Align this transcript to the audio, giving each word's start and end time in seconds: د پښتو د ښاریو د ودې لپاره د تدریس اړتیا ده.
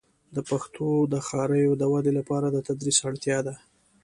د 0.35 0.37
پښتو 0.49 0.87
د 1.13 1.15
ښاریو 1.27 1.73
د 1.77 1.83
ودې 1.91 2.11
لپاره 2.19 2.47
د 2.51 2.57
تدریس 2.67 2.97
اړتیا 3.07 3.37
ده. 3.47 3.55